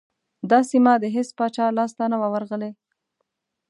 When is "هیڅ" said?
1.15-1.29